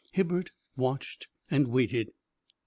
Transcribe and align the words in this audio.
Hibbert 0.13 0.49
watched 0.75 1.27
and 1.51 1.67
waited. 1.67 2.09